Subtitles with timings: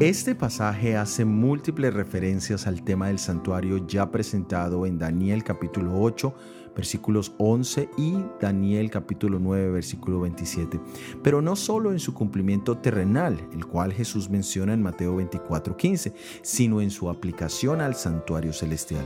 [0.00, 6.34] Este pasaje hace múltiples referencias al tema del santuario ya presentado en Daniel capítulo 8,
[6.74, 10.80] versículos 11 y Daniel capítulo 9, versículo 27,
[11.22, 16.14] pero no solo en su cumplimiento terrenal, el cual Jesús menciona en Mateo 24, 15,
[16.40, 19.04] sino en su aplicación al santuario celestial.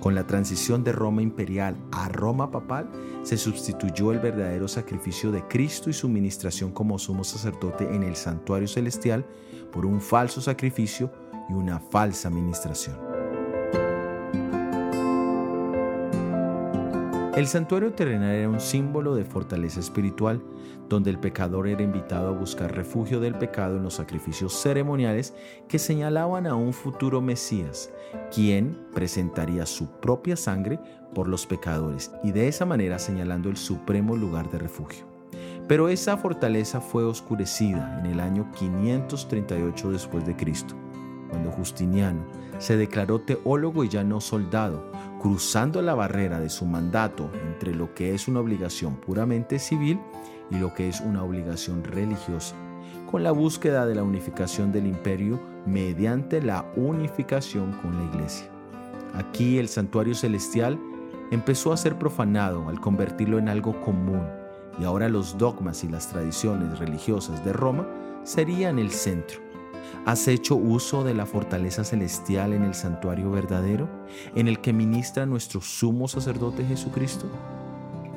[0.00, 2.90] Con la transición de Roma imperial a Roma papal,
[3.22, 8.16] se sustituyó el verdadero sacrificio de Cristo y su ministración como sumo sacerdote en el
[8.16, 9.26] santuario celestial
[9.70, 11.12] por un falso sacrificio
[11.50, 13.09] y una falsa ministración.
[17.36, 20.42] El santuario terrenal era un símbolo de fortaleza espiritual,
[20.88, 25.32] donde el pecador era invitado a buscar refugio del pecado en los sacrificios ceremoniales
[25.68, 27.92] que señalaban a un futuro Mesías,
[28.34, 30.80] quien presentaría su propia sangre
[31.14, 35.06] por los pecadores y de esa manera señalando el supremo lugar de refugio.
[35.68, 40.74] Pero esa fortaleza fue oscurecida en el año 538 después de Cristo,
[41.28, 42.26] cuando Justiniano
[42.58, 47.94] se declaró teólogo y ya no soldado, cruzando la barrera de su mandato entre lo
[47.94, 50.00] que es una obligación puramente civil
[50.50, 52.56] y lo que es una obligación religiosa,
[53.10, 58.48] con la búsqueda de la unificación del imperio mediante la unificación con la iglesia.
[59.14, 60.80] Aquí el santuario celestial
[61.30, 64.26] empezó a ser profanado al convertirlo en algo común
[64.80, 67.86] y ahora los dogmas y las tradiciones religiosas de Roma
[68.24, 69.49] serían el centro.
[70.06, 73.88] ¿Has hecho uso de la fortaleza celestial en el santuario verdadero,
[74.34, 77.26] en el que ministra nuestro sumo sacerdote Jesucristo?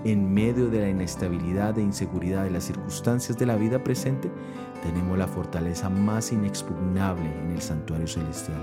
[0.06, 4.30] En medio de la inestabilidad e inseguridad de las circunstancias de la vida presente,
[4.82, 8.62] tenemos la fortaleza más inexpugnable en el santuario celestial.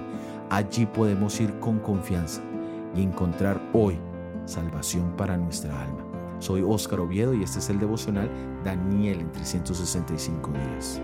[0.51, 2.43] Allí podemos ir con confianza
[2.95, 3.99] y encontrar hoy
[4.45, 6.05] salvación para nuestra alma.
[6.41, 8.31] Soy Óscar Oviedo y este es el devocional
[8.65, 11.01] Daniel en 365 días.